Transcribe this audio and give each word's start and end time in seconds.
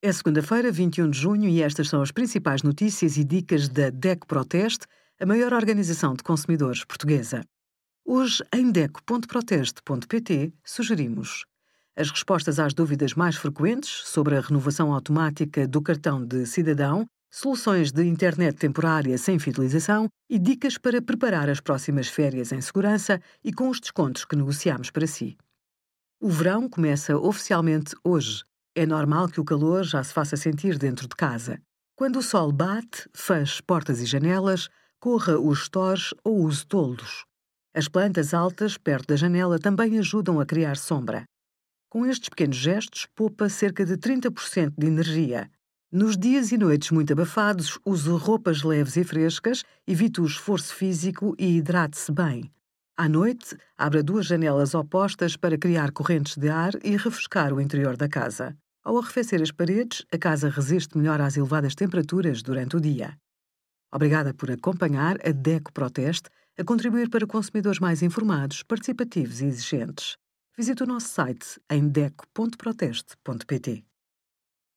É 0.00 0.12
segunda-feira, 0.12 0.70
21 0.70 1.10
de 1.10 1.18
junho, 1.18 1.48
e 1.48 1.60
estas 1.60 1.88
são 1.88 2.00
as 2.00 2.12
principais 2.12 2.62
notícias 2.62 3.16
e 3.16 3.24
dicas 3.24 3.68
da 3.68 3.90
DEC 3.90 4.26
Proteste, 4.28 4.86
a 5.18 5.26
maior 5.26 5.52
organização 5.52 6.14
de 6.14 6.22
consumidores 6.22 6.84
portuguesa. 6.84 7.42
Hoje, 8.06 8.44
em 8.54 8.70
DEC.proteste.pt, 8.70 10.52
sugerimos 10.64 11.44
as 11.96 12.12
respostas 12.12 12.60
às 12.60 12.72
dúvidas 12.72 13.14
mais 13.14 13.34
frequentes 13.34 14.02
sobre 14.04 14.36
a 14.36 14.40
renovação 14.40 14.94
automática 14.94 15.66
do 15.66 15.82
cartão 15.82 16.24
de 16.24 16.46
cidadão, 16.46 17.04
soluções 17.28 17.90
de 17.90 18.04
internet 18.04 18.56
temporária 18.56 19.18
sem 19.18 19.36
fidelização 19.36 20.06
e 20.30 20.38
dicas 20.38 20.78
para 20.78 21.02
preparar 21.02 21.50
as 21.50 21.58
próximas 21.58 22.06
férias 22.06 22.52
em 22.52 22.60
segurança 22.60 23.20
e 23.42 23.52
com 23.52 23.68
os 23.68 23.80
descontos 23.80 24.24
que 24.24 24.36
negociamos 24.36 24.92
para 24.92 25.08
si. 25.08 25.36
O 26.20 26.30
verão 26.30 26.68
começa 26.68 27.16
oficialmente 27.16 27.96
hoje 28.04 28.44
é 28.78 28.86
normal 28.86 29.28
que 29.28 29.40
o 29.40 29.44
calor 29.44 29.82
já 29.82 30.04
se 30.04 30.14
faça 30.14 30.36
sentir 30.36 30.78
dentro 30.78 31.08
de 31.08 31.16
casa. 31.16 31.60
Quando 31.96 32.20
o 32.20 32.22
sol 32.22 32.52
bate, 32.52 33.08
feche 33.12 33.60
portas 33.60 34.00
e 34.00 34.06
janelas, 34.06 34.68
corra 35.00 35.36
os 35.36 35.64
stores 35.64 36.14
ou 36.22 36.44
use 36.44 36.64
toldos. 36.64 37.24
As 37.74 37.88
plantas 37.88 38.32
altas 38.32 38.78
perto 38.78 39.08
da 39.08 39.16
janela 39.16 39.58
também 39.58 39.98
ajudam 39.98 40.38
a 40.38 40.46
criar 40.46 40.76
sombra. 40.76 41.24
Com 41.90 42.06
estes 42.06 42.28
pequenos 42.28 42.54
gestos, 42.54 43.08
poupa 43.16 43.48
cerca 43.48 43.84
de 43.84 43.96
30% 43.96 44.74
de 44.78 44.86
energia. 44.86 45.50
Nos 45.90 46.16
dias 46.16 46.52
e 46.52 46.56
noites 46.56 46.92
muito 46.92 47.12
abafados, 47.12 47.80
use 47.84 48.08
roupas 48.10 48.62
leves 48.62 48.96
e 48.96 49.02
frescas, 49.02 49.64
evite 49.88 50.20
o 50.20 50.26
esforço 50.26 50.72
físico 50.72 51.34
e 51.36 51.56
hidrate-se 51.56 52.12
bem. 52.12 52.48
À 52.96 53.08
noite, 53.08 53.56
abra 53.76 54.04
duas 54.04 54.26
janelas 54.26 54.72
opostas 54.72 55.36
para 55.36 55.58
criar 55.58 55.90
correntes 55.90 56.36
de 56.36 56.48
ar 56.48 56.74
e 56.84 56.96
refrescar 56.96 57.52
o 57.52 57.60
interior 57.60 57.96
da 57.96 58.08
casa. 58.08 58.56
Ao 58.88 58.96
arrefecer 58.96 59.42
as 59.42 59.50
paredes, 59.50 60.02
a 60.10 60.16
casa 60.16 60.48
resiste 60.48 60.96
melhor 60.96 61.20
às 61.20 61.36
elevadas 61.36 61.74
temperaturas 61.74 62.40
durante 62.40 62.74
o 62.74 62.80
dia. 62.80 63.18
Obrigada 63.92 64.32
por 64.32 64.50
acompanhar 64.50 65.18
a 65.22 65.30
DECO 65.30 65.70
Proteste 65.74 66.30
a 66.58 66.64
contribuir 66.64 67.10
para 67.10 67.26
consumidores 67.26 67.80
mais 67.80 68.02
informados, 68.02 68.62
participativos 68.62 69.42
e 69.42 69.44
exigentes. 69.44 70.16
Visite 70.56 70.84
o 70.84 70.86
nosso 70.86 71.08
site 71.08 71.60
em 71.68 71.86
deco.proteste.pt. 71.86 73.87